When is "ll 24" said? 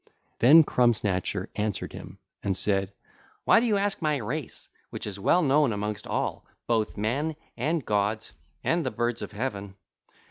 0.03-0.39